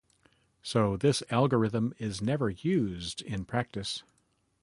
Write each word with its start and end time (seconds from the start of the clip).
So 0.63 0.97
this 0.97 1.21
algorithm 1.29 1.93
is 1.99 2.23
never 2.23 2.49
used 2.49 3.21
in 3.21 3.45
practice. 3.45 4.01